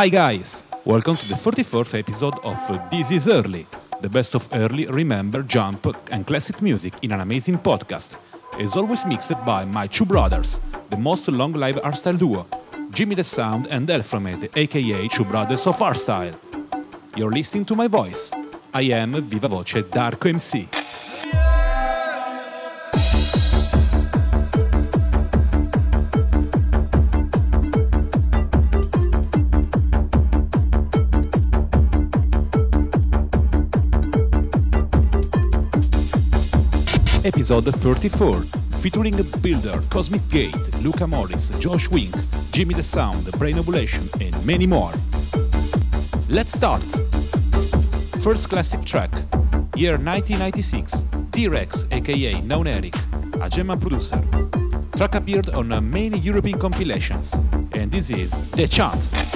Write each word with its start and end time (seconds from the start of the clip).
Hi 0.00 0.08
guys, 0.08 0.64
welcome 0.86 1.14
to 1.14 1.28
the 1.28 1.34
44th 1.34 1.98
episode 1.98 2.38
of 2.42 2.56
This 2.90 3.10
is 3.10 3.28
Early, 3.28 3.66
the 4.00 4.08
best 4.08 4.34
of 4.34 4.48
early, 4.54 4.86
remember, 4.86 5.42
jump, 5.42 5.94
and 6.10 6.26
classic 6.26 6.62
music 6.62 6.94
in 7.02 7.12
an 7.12 7.20
amazing 7.20 7.58
podcast. 7.58 8.16
As 8.58 8.78
always 8.78 9.04
mixed 9.04 9.44
by 9.44 9.66
my 9.66 9.86
two 9.86 10.06
brothers, 10.06 10.60
the 10.88 10.96
most 10.96 11.28
long 11.28 11.52
live 11.52 11.76
hardstyle 11.76 12.18
duo, 12.18 12.46
Jimmy 12.94 13.14
the 13.14 13.22
Sound 13.22 13.66
and 13.66 13.90
Elframed, 13.90 14.48
aka 14.56 15.06
Two 15.08 15.26
Brothers 15.26 15.66
of 15.66 15.76
Hardstyle. 15.76 16.34
You're 17.14 17.30
listening 17.30 17.66
to 17.66 17.76
my 17.76 17.86
voice. 17.86 18.32
I 18.72 18.84
am 19.02 19.22
Viva 19.22 19.48
Voce 19.48 19.82
Darko 19.82 20.30
MC. 20.30 20.66
Episode 37.32 37.72
34, 37.72 38.40
featuring 38.80 39.14
Builder, 39.40 39.80
Cosmic 39.88 40.20
Gate, 40.30 40.82
Luca 40.82 41.06
Morris, 41.06 41.50
Josh 41.60 41.88
Wink, 41.88 42.12
Jimmy 42.50 42.74
the 42.74 42.82
Sound, 42.82 43.30
Brain 43.38 43.56
Ovulation, 43.56 44.02
and 44.20 44.34
many 44.44 44.66
more. 44.66 44.90
Let's 46.28 46.52
start! 46.52 46.82
First 48.20 48.48
classic 48.48 48.84
track, 48.84 49.12
year 49.76 49.92
1996, 49.92 51.04
Dee 51.30 51.46
Rex 51.46 51.86
aka 51.92 52.40
Known 52.40 52.66
Eric, 52.66 52.96
a 53.40 53.48
German 53.48 53.78
producer. 53.78 54.20
Track 54.96 55.14
appeared 55.14 55.50
on 55.50 55.68
many 55.88 56.18
European 56.18 56.58
compilations, 56.58 57.34
and 57.74 57.92
this 57.92 58.10
is 58.10 58.32
The 58.50 58.66
Chant. 58.66 59.29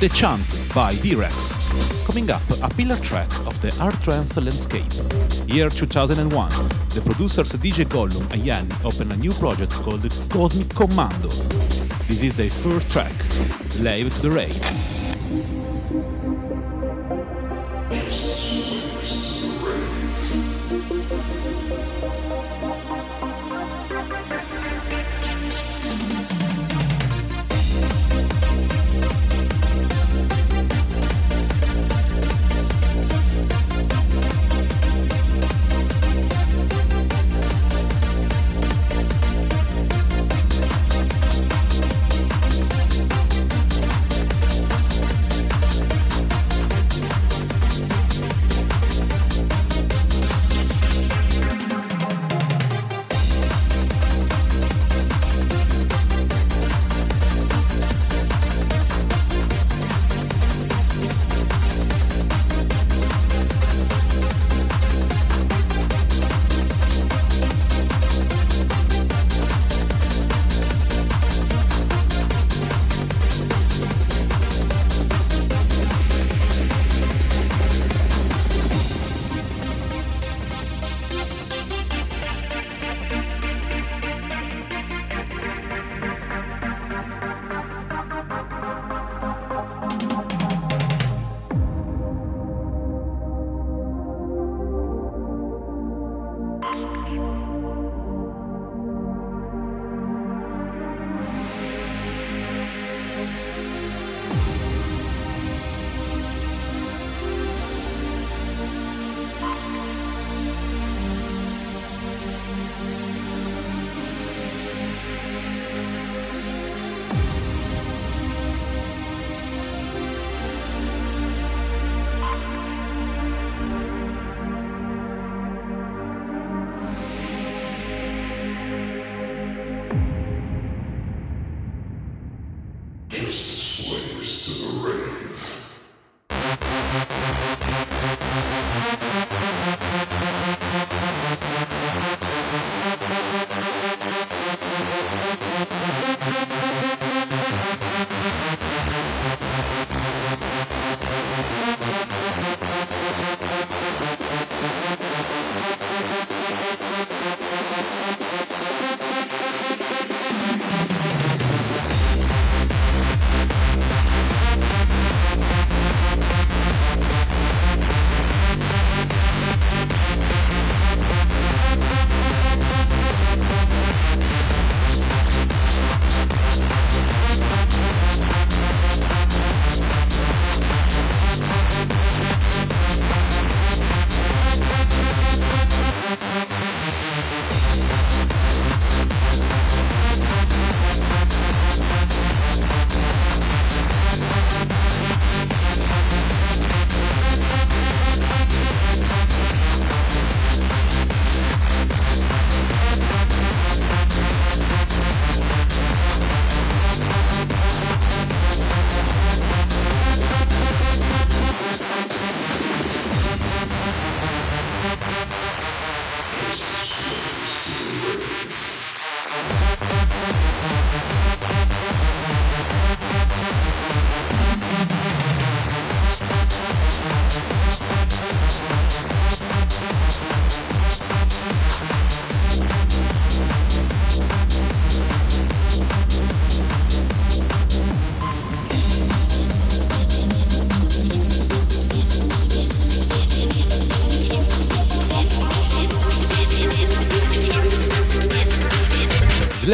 The 0.00 0.08
Chant 0.10 0.40
by 0.72 0.94
Dee 0.94 1.16
Rex. 1.16 1.54
Coming 2.06 2.30
up, 2.30 2.42
a 2.62 2.68
pillar 2.68 2.94
track 2.98 3.28
of 3.48 3.60
the 3.60 3.72
hard 3.72 4.00
trance 4.00 4.36
landscape. 4.36 4.92
Year 5.48 5.68
2001, 5.70 6.50
the 6.94 7.00
producers 7.04 7.50
DJ 7.54 7.84
Gollum 7.84 8.32
and 8.32 8.44
Yanni 8.44 8.72
open 8.84 9.10
a 9.10 9.16
new 9.16 9.32
project 9.32 9.72
called 9.72 10.08
Cosmic 10.30 10.68
Commando. 10.68 11.30
This 12.06 12.22
is 12.22 12.36
their 12.36 12.48
first 12.48 12.92
track, 12.92 13.10
Slave 13.66 14.14
to 14.14 14.22
the 14.22 14.30
Rave. 14.30 14.97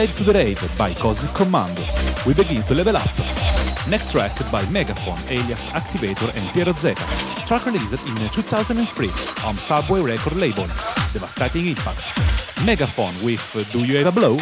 To 0.04 0.22
the 0.22 0.34
Rave 0.34 0.76
by 0.76 0.92
Cosmic 0.92 1.32
Commando. 1.32 1.82
We 2.26 2.34
begin 2.34 2.62
to 2.64 2.74
level 2.74 2.94
up. 2.94 3.08
Next 3.88 4.12
track 4.12 4.36
by 4.52 4.62
Megaphone, 4.66 5.18
alias 5.30 5.66
Activator 5.68 6.30
and 6.36 6.46
Piero 6.50 6.74
Zeta. 6.74 7.02
Track 7.46 7.64
released 7.64 8.06
in 8.06 8.28
2003 8.28 9.10
on 9.44 9.56
Subway 9.56 10.02
record 10.02 10.36
label. 10.36 10.66
Devastating 11.14 11.68
Impact. 11.68 12.02
Megaphone 12.66 13.14
with 13.24 13.40
Do 13.72 13.82
You 13.82 13.96
Ever 13.96 14.12
Blow? 14.12 14.34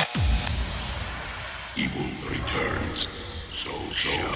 Evil 1.77 2.11
returns. 2.29 3.07
So, 3.07 3.71
so, 3.71 4.32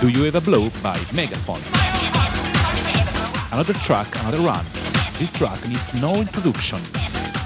Do 0.00 0.08
You 0.08 0.24
Ever 0.24 0.40
Blow 0.40 0.70
by 0.82 0.98
Megaphone. 1.12 1.60
Another 3.52 3.74
track, 3.74 4.08
another 4.20 4.38
run. 4.38 4.64
This 5.18 5.30
track 5.30 5.62
needs 5.68 5.92
no 5.92 6.14
introduction. 6.14 6.78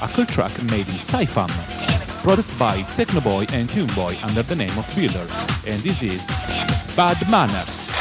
A 0.01 0.09
cool 0.13 0.25
track 0.25 0.53
made 0.71 0.87
in 0.87 0.95
Sci-Fam, 0.95 1.49
produced 2.23 2.57
by 2.57 2.83
Technoboy 2.95 3.53
and 3.53 3.69
Tuneboy 3.69 4.23
under 4.23 4.45
the 4.45 4.55
name 4.55 4.79
of 4.79 4.87
Builder, 4.95 5.27
and 5.67 5.83
this 5.83 6.05
is 6.05 6.29
Bad 6.95 7.29
Manners. 7.29 7.94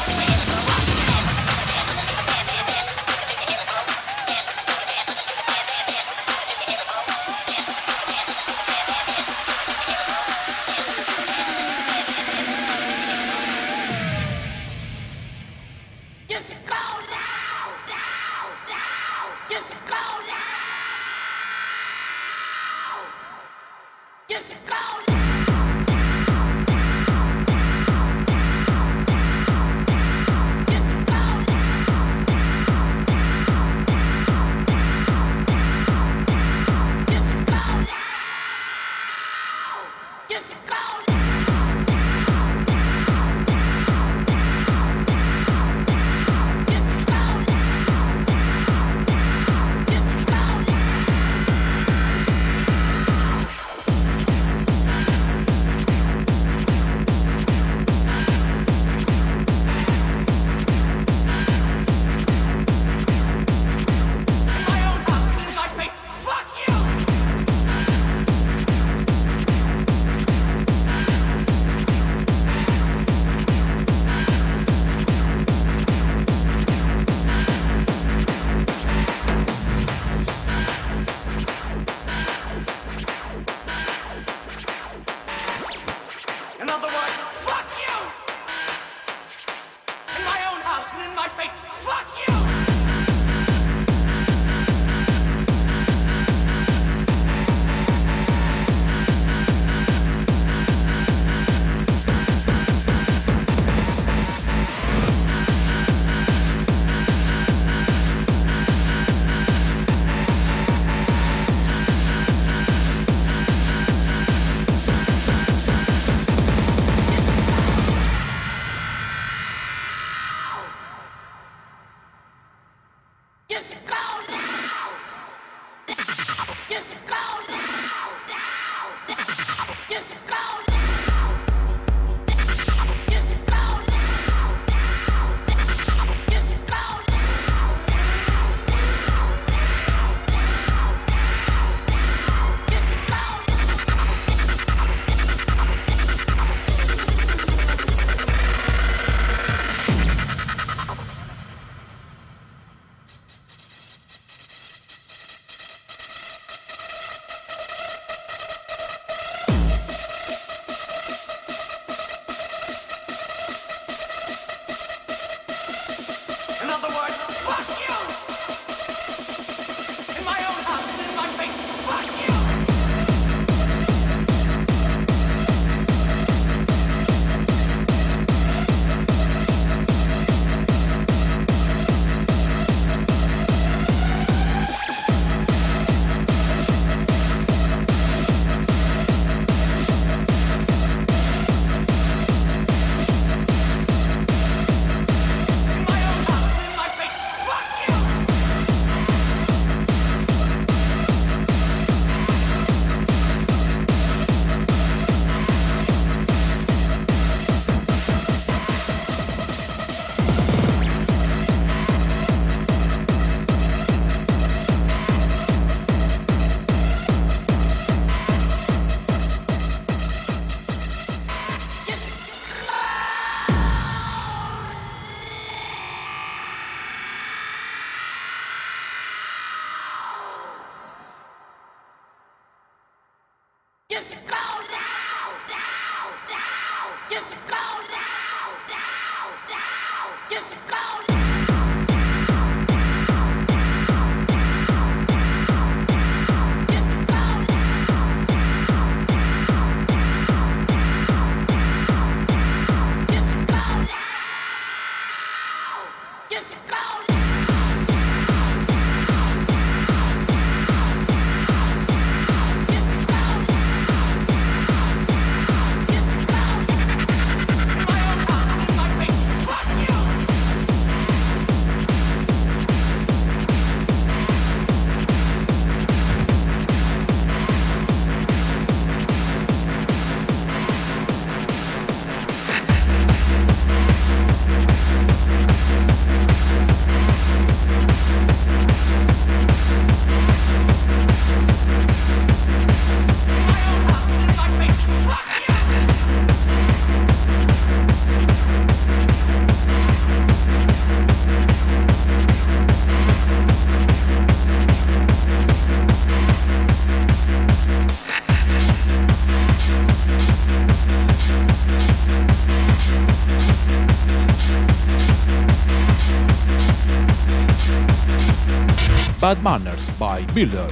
Bad 319.34 319.44
Manners 319.44 319.90
by 319.98 320.24
Builder. 320.36 320.70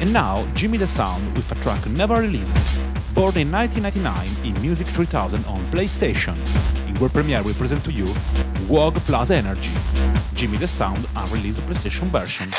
And 0.00 0.10
now 0.10 0.46
Jimmy 0.54 0.78
the 0.78 0.86
Sound 0.86 1.36
with 1.36 1.52
a 1.52 1.54
track 1.56 1.84
never 1.86 2.14
released. 2.14 2.54
Born 3.14 3.36
in 3.36 3.52
1999 3.52 4.46
in 4.46 4.62
Music 4.62 4.86
3000 4.86 5.44
on 5.44 5.58
PlayStation. 5.66 6.34
In 6.88 6.94
world 6.94 7.12
premiere 7.12 7.42
we 7.42 7.52
present 7.52 7.84
to 7.84 7.92
you 7.92 8.06
Wag 8.70 8.94
Plus 9.04 9.30
Energy. 9.30 9.74
Jimmy 10.34 10.56
the 10.56 10.66
Sound 10.66 11.06
unreleased 11.14 11.60
PlayStation 11.62 12.06
version. 12.06 12.50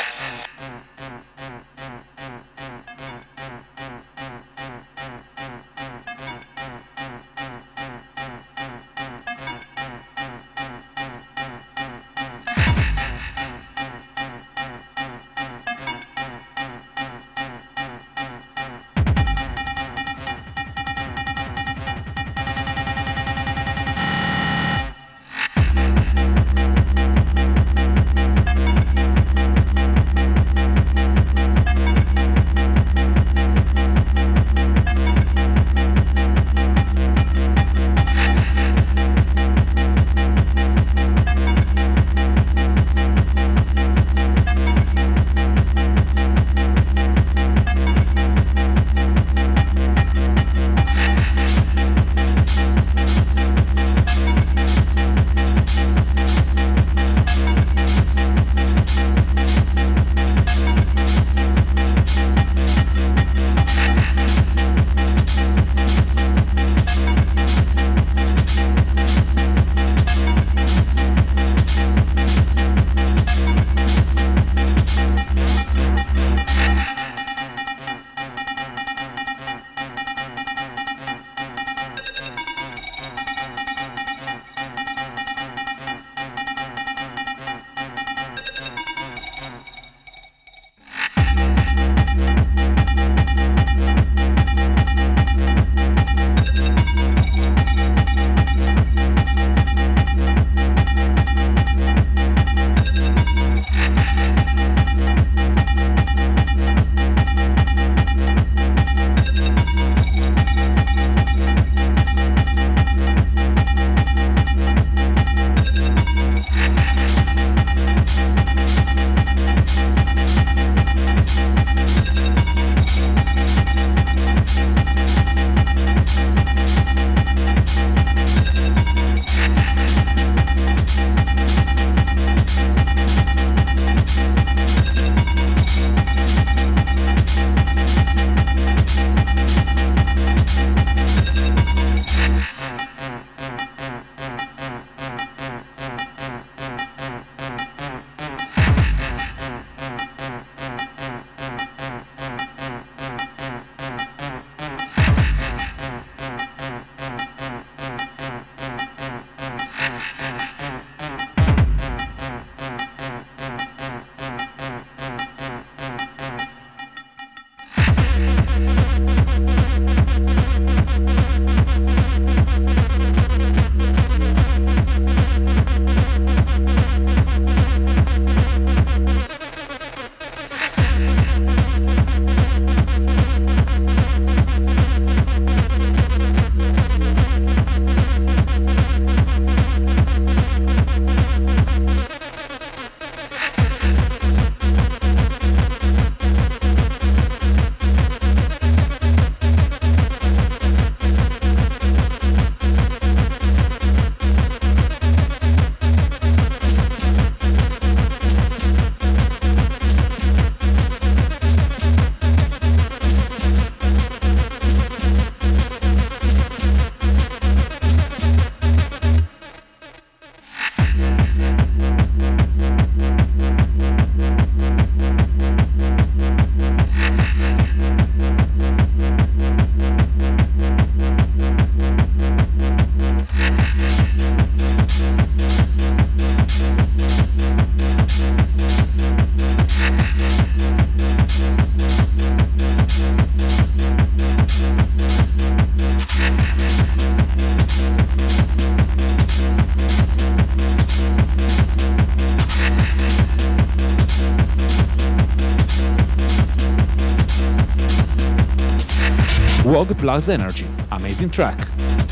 Prog 259.84 259.98
Plus 259.98 260.28
Energy, 260.28 260.66
amazing 260.92 261.28
track. 261.28 261.58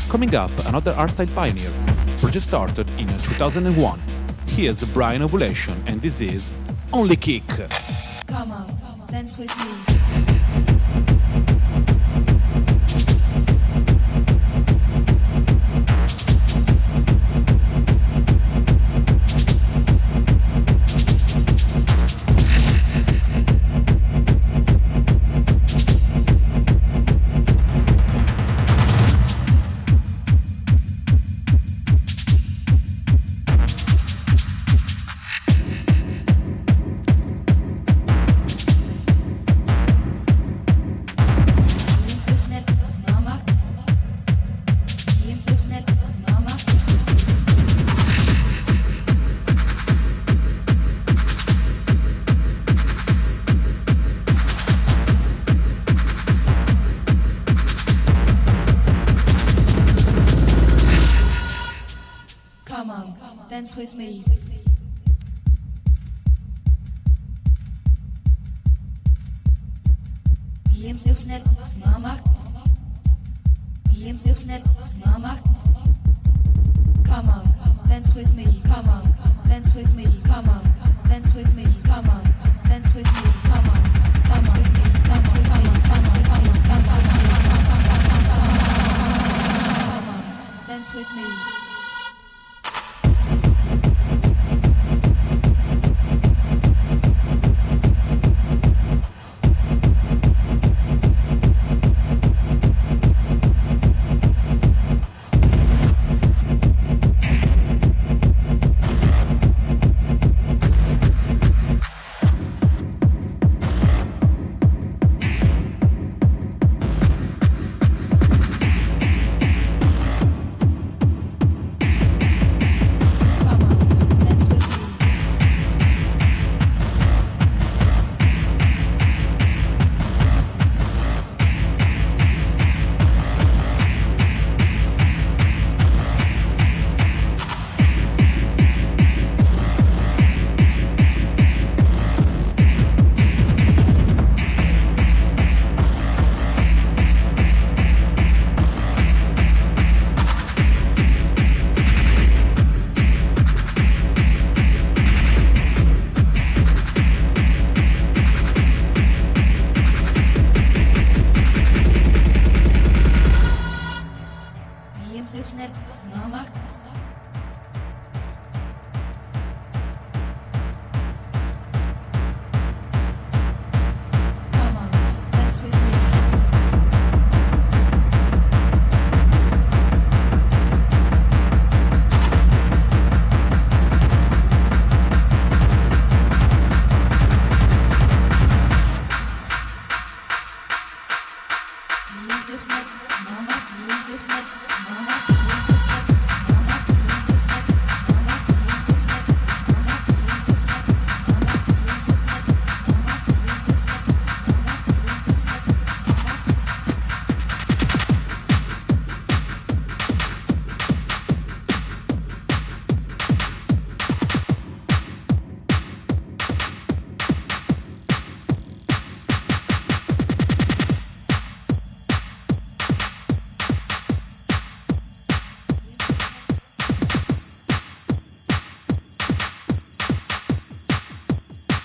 Coming 0.09 0.35
up, 0.35 0.51
another 0.65 0.91
hardstyle 0.91 1.33
pioneer. 1.33 1.71
Project 2.19 2.43
started 2.43 2.89
in 2.99 3.07
2001. 3.19 4.01
Here's 4.47 4.83
Brain 4.93 5.21
Ovulation, 5.21 5.81
and 5.87 6.01
this 6.01 6.19
is 6.19 6.51
Only 6.91 7.15
Kick. 7.15 7.47
Come 8.27 8.51
on, 8.51 8.77
dance 9.09 9.37
with 9.37 9.57
me. 9.59 9.90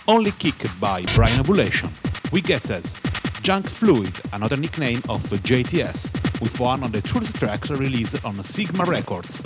Only 0.09 0.31
Kick 0.31 0.55
by 0.79 1.03
Brain 1.17 1.41
Ovulation, 1.41 1.91
We 2.31 2.41
Get 2.41 2.71
As, 2.71 2.95
Junk 3.43 3.69
Fluid, 3.69 4.13
another 4.33 4.57
nickname 4.57 5.03
of 5.09 5.21
JTS, 5.25 6.41
with 6.41 6.61
one 6.61 6.85
on 6.85 6.93
the 6.93 7.03
truth 7.03 7.37
track 7.37 7.69
released 7.69 8.25
on 8.25 8.41
Sigma 8.45 8.85
Records. 8.85 9.43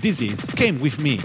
Disease 0.00 0.44
came 0.56 0.80
with 0.80 1.00
me. 1.00 1.20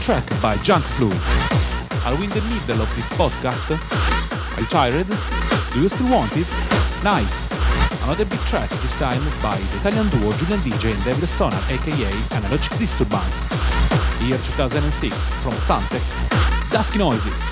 Track 0.00 0.40
by 0.40 0.56
Junk 0.58 0.82
Fluid. 0.82 1.12
Are 2.06 2.16
we 2.16 2.24
in 2.24 2.30
the 2.30 2.40
middle 2.48 2.80
of 2.80 2.94
this 2.96 3.08
podcast? 3.10 3.70
Are 4.56 4.60
you 4.60 4.66
tired? 4.66 5.06
Do 5.74 5.82
you 5.82 5.90
still 5.90 6.10
want 6.10 6.34
it? 6.36 6.46
Nice! 7.04 7.48
Another 8.04 8.24
big 8.24 8.40
track, 8.40 8.70
this 8.80 8.96
time 8.96 9.22
by 9.42 9.58
the 9.58 9.76
Italian 9.78 10.08
duo 10.08 10.32
Julian 10.38 10.60
DJ 10.60 10.94
and 10.94 11.04
David 11.04 11.28
Sonar, 11.28 11.62
aka 11.68 12.12
Analogic 12.30 12.78
Disturbance. 12.78 13.46
Year 14.22 14.38
2006, 14.38 15.28
from 15.42 15.52
Santec, 15.52 16.02
Dusky 16.70 16.98
Noises. 16.98 17.44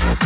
Thank 0.00 0.22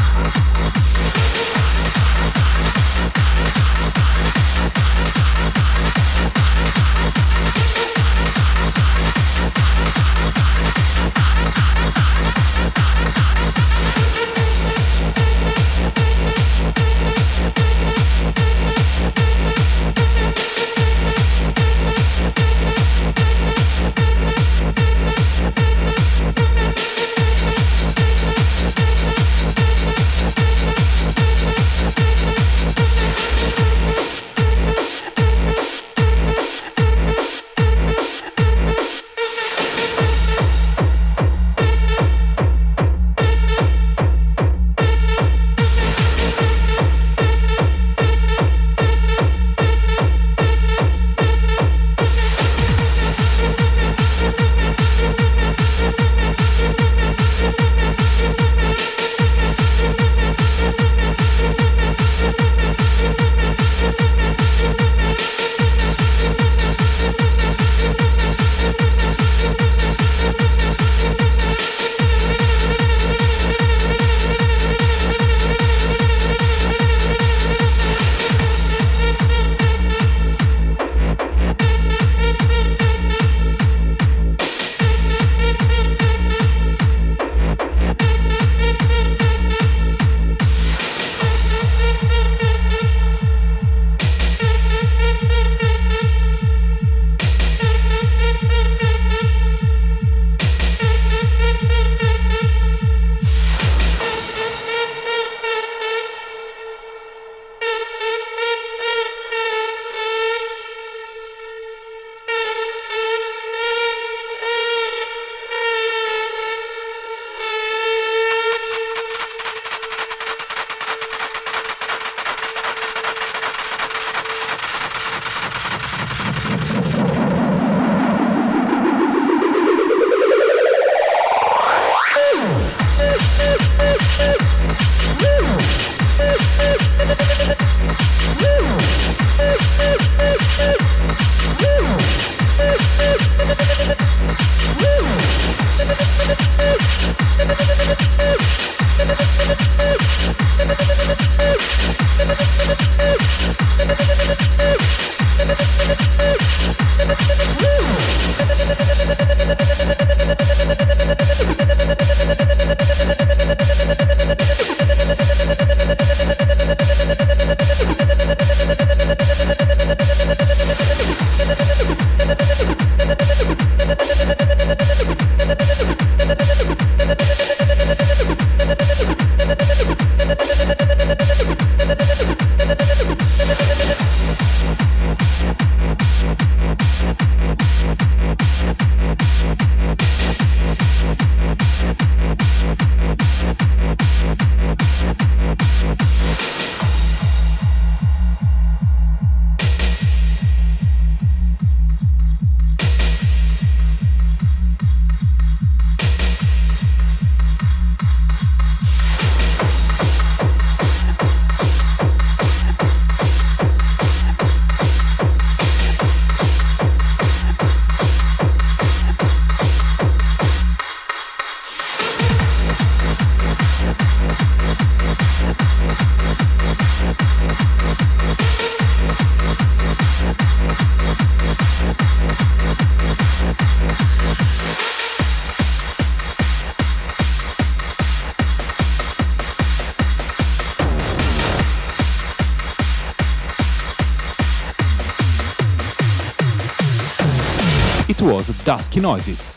Dusky 248.65 249.01
Noises. 249.01 249.57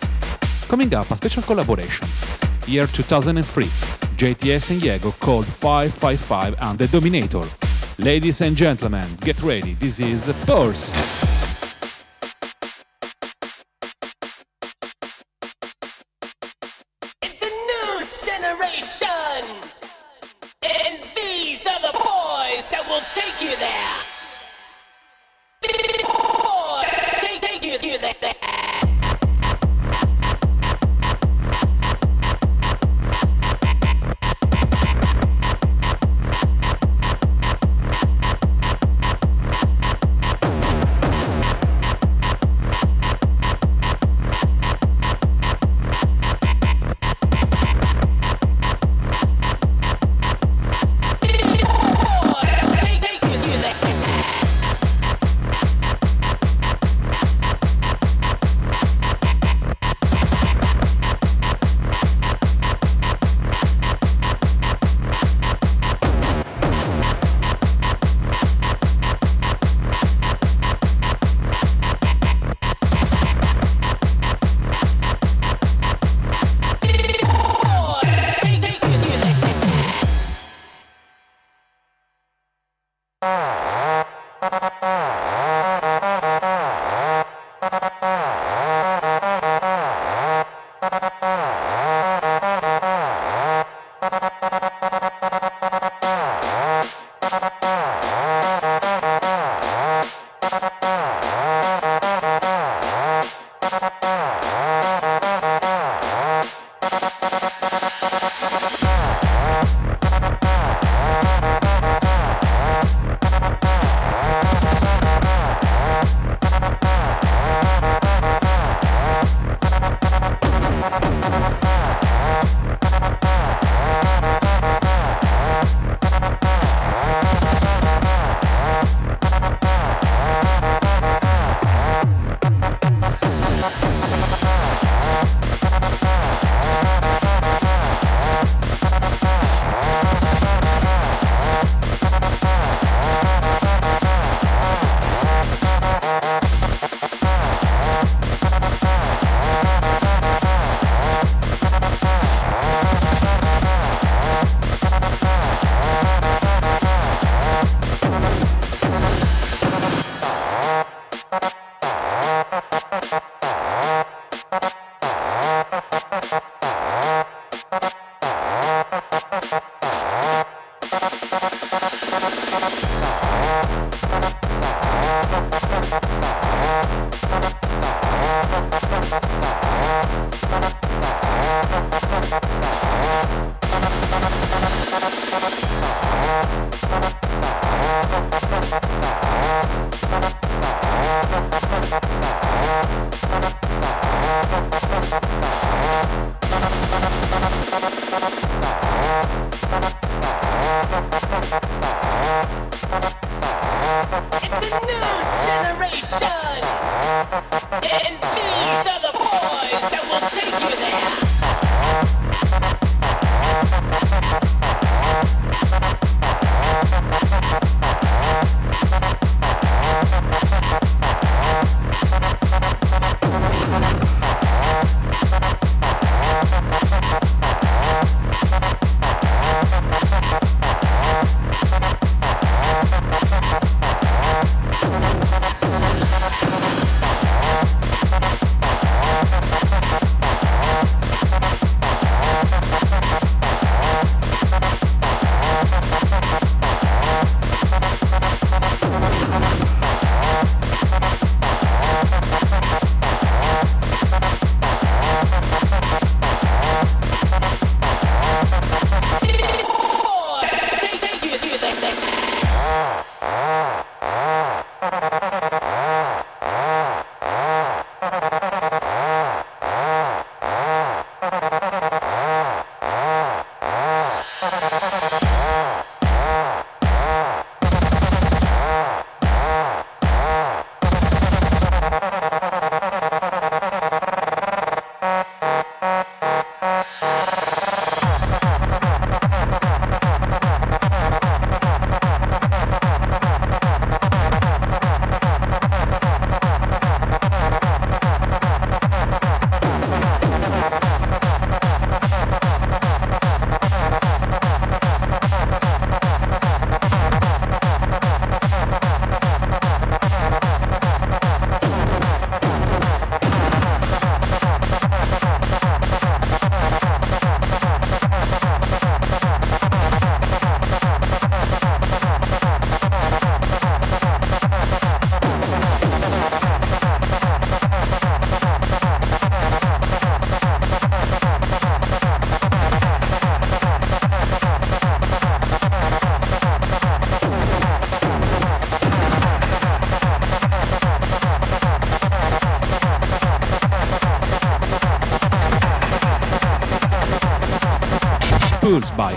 Coming 0.67 0.93
up, 0.95 1.11
a 1.11 1.17
special 1.17 1.43
collaboration. 1.43 2.07
Year 2.65 2.87
2003, 2.87 3.65
JTS 4.17 4.71
and 4.71 4.81
Diego 4.81 5.11
called 5.19 5.45
555 5.45 6.55
and 6.59 6.79
the 6.79 6.87
Dominator. 6.87 7.43
Ladies 7.99 8.41
and 8.41 8.55
gentlemen, 8.55 9.07
get 9.21 9.41
ready, 9.43 9.75
this 9.75 9.99
is 9.99 10.33
Pulse. 10.47 10.91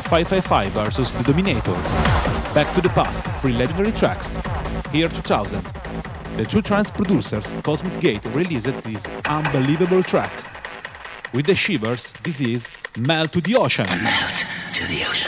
555 0.03 0.73
vs 0.73 1.15
The 1.15 1.25
Dominator. 1.25 1.73
Back 2.55 2.73
to 2.75 2.81
the 2.81 2.89
Past, 2.91 3.25
three 3.41 3.53
legendary 3.53 3.93
tracks. 3.93 4.37
Here 4.93 5.09
2000. 5.09 5.63
The 6.37 6.47
two 6.47 6.63
trance 6.63 6.91
producers, 6.91 7.55
Cosmic 7.63 7.99
Gate, 8.01 8.25
released 8.27 8.67
this 8.83 9.07
unbelievable 9.27 10.03
track. 10.03 10.33
With 11.35 11.47
the 11.47 11.55
Shivers, 11.55 12.15
this 12.23 12.41
is 12.41 12.69
Melt 12.97 13.33
to 13.33 13.41
the 13.41 13.57
Ocean. 13.57 13.87
Melt 13.87 14.45
to 14.75 14.87
the 14.87 15.05
ocean. 15.05 15.28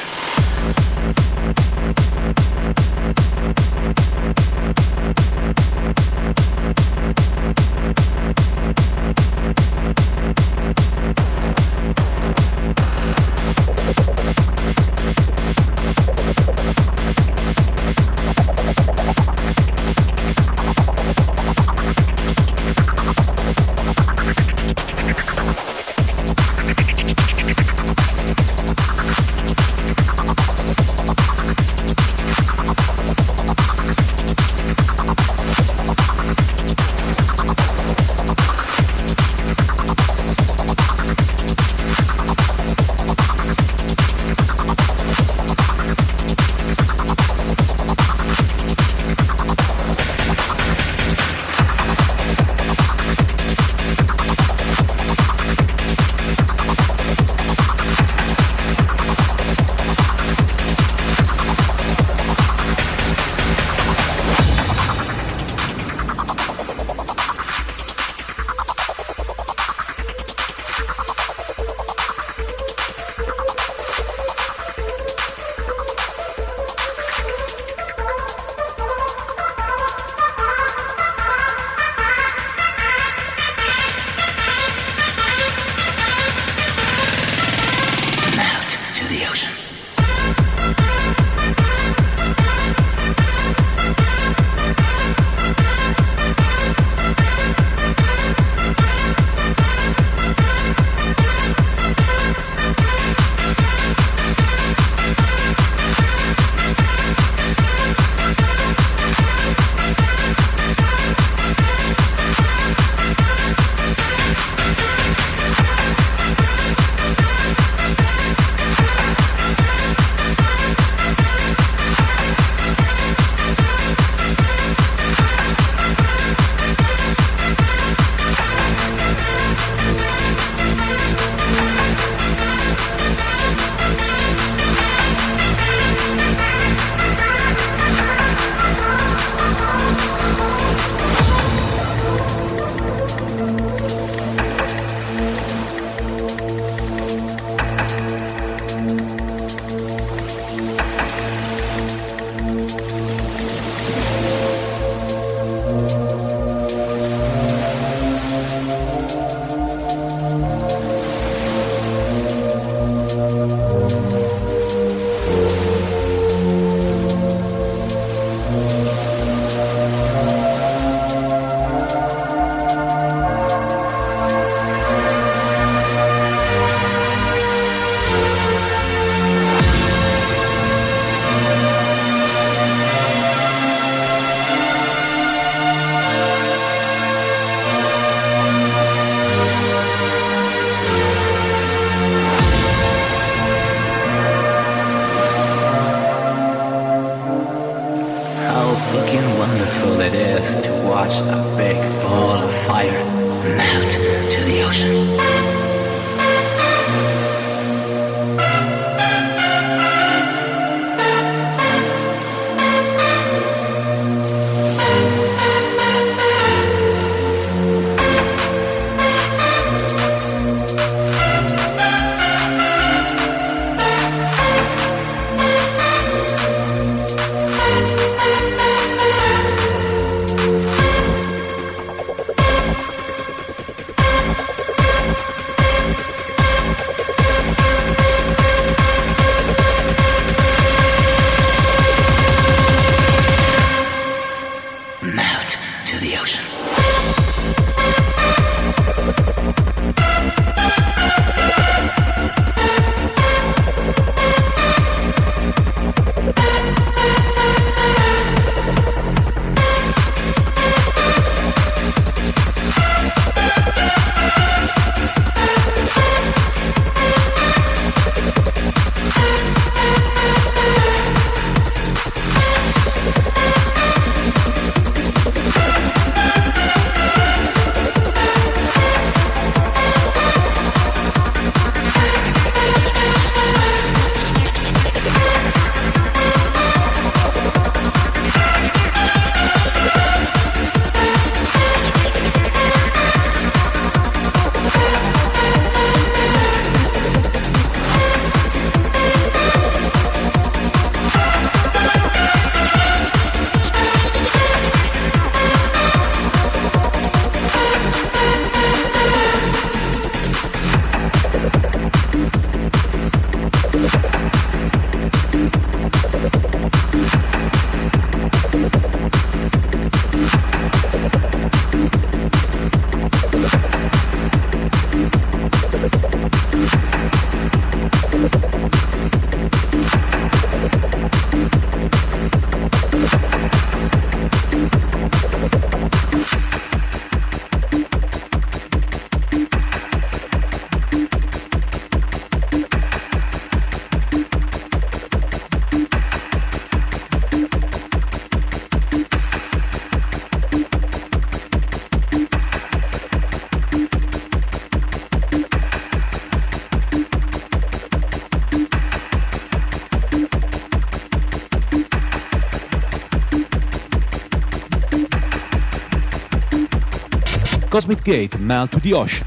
Cosmic 367.81 368.05
Gate 368.05 368.39
Melt 368.39 368.73
to 368.73 368.81
the 368.81 368.93
Ocean. 368.93 369.27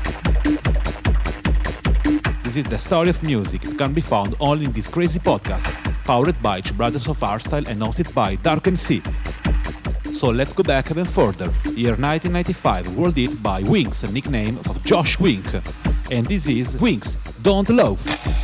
This 2.44 2.56
is 2.56 2.66
the 2.66 2.78
story 2.78 3.10
of 3.10 3.24
music 3.24 3.62
that 3.62 3.80
can 3.80 3.94
be 3.94 4.02
found 4.02 4.36
only 4.40 4.66
in 4.66 4.72
this 4.72 4.88
crazy 4.88 5.18
podcast, 5.18 5.74
powered 6.06 6.40
by 6.40 6.62
Ch 6.62 6.78
Brothers 6.78 7.08
of 7.08 7.18
Hardstyle 7.18 7.68
and 7.68 7.82
hosted 7.82 8.14
by 8.14 8.36
Darko 8.36 8.68
MC. 8.68 9.02
So 10.12 10.30
let's 10.30 10.54
go 10.54 10.62
back 10.62 10.92
even 10.92 11.06
further. 11.06 11.46
Year 11.74 11.96
1995, 11.96 12.96
world 12.96 13.18
hit 13.18 13.42
by 13.42 13.64
Winx, 13.64 14.08
a 14.08 14.12
nickname 14.12 14.60
of 14.70 14.84
Josh 14.84 15.20
Wink. 15.20 15.48
And 16.12 16.28
this 16.28 16.46
is 16.46 16.76
Winx, 16.76 17.18
Don't 17.42 17.68
Laugh. 17.72 18.43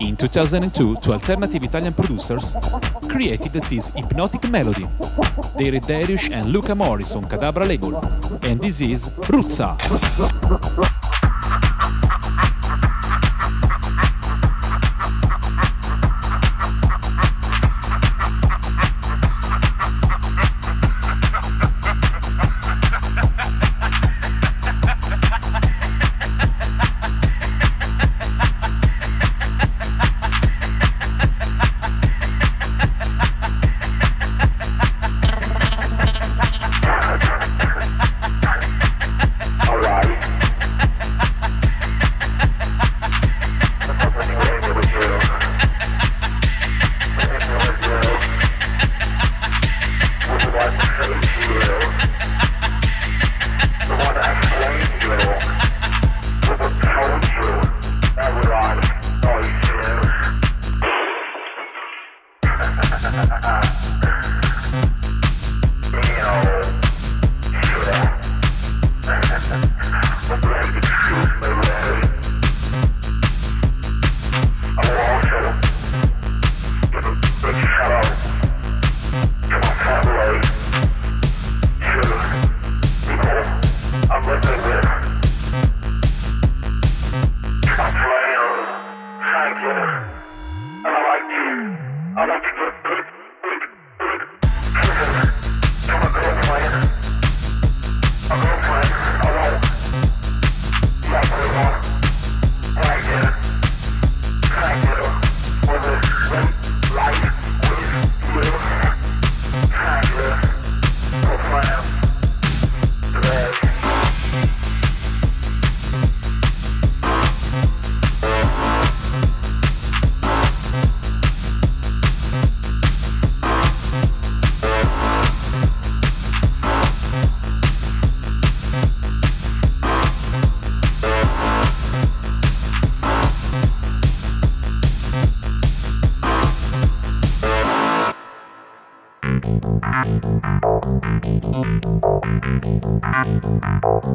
In 0.00 0.16
2002, 0.16 0.96
two 0.96 1.12
alternative 1.12 1.62
Italian 1.62 1.92
producers 1.92 2.54
created 3.08 3.52
this 3.64 3.88
hypnotic 3.88 4.48
melody. 4.48 4.86
David 5.56 5.82
Darius 5.86 6.30
and 6.30 6.50
Luca 6.50 6.74
Morris 6.74 7.14
on 7.16 7.24
Cadabra 7.24 7.66
label. 7.66 7.96
And 8.42 8.60
this 8.60 8.80
is 8.80 9.08
Ruzza. 9.28 9.76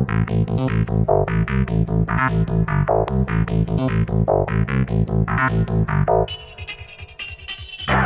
Thank 0.07 0.49
you. 6.69 6.84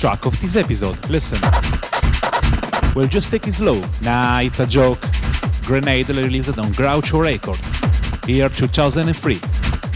track 0.00 0.24
of 0.24 0.40
this 0.40 0.56
episode. 0.56 0.96
Listen. 1.10 1.38
We'll 2.94 3.06
just 3.06 3.30
take 3.30 3.46
it 3.46 3.52
slow. 3.52 3.82
Nah, 4.00 4.40
it's 4.40 4.58
a 4.58 4.66
joke. 4.66 4.98
Grenade 5.66 6.08
released 6.08 6.58
on 6.58 6.72
Groucho 6.72 7.20
Records. 7.20 7.70
Year 8.26 8.48
2003. 8.48 9.38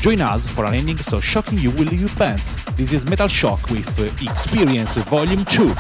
Join 0.03 0.21
us 0.21 0.47
for 0.47 0.67
an 0.67 0.75
ending 0.75 0.99
so 0.99 1.21
shocking 1.21 1.57
you 1.57 1.71
will 1.71 1.87
leave 1.87 2.01
your 2.01 2.11
pants. 2.11 2.63
This 2.73 2.93
is 2.93 3.07
Mental 3.07 3.29
Shock 3.29 3.71
with 3.71 3.99
uh, 3.99 4.31
Experience 4.31 4.99
Volume 4.99 5.43
2. 5.47 5.75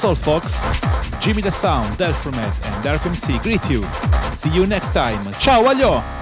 That's 0.00 0.24
all, 0.26 0.40
folks. 0.40 0.62
Jimmy 1.22 1.42
the 1.42 1.50
Sound, 1.50 1.98
Delphomet, 1.98 2.54
and 2.64 2.82
Darko 2.82 3.08
MC 3.08 3.38
greet 3.40 3.68
you. 3.68 3.84
See 4.34 4.48
you 4.48 4.66
next 4.66 4.92
time. 4.94 5.30
Ciao, 5.34 5.62
aglio! 5.62 6.19